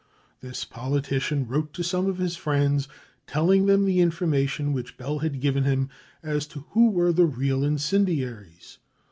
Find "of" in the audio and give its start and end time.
2.07-2.17